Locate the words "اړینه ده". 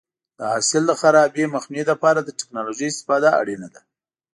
3.39-3.81